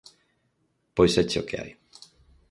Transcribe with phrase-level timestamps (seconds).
[0.95, 1.71] Pois éche o que hai.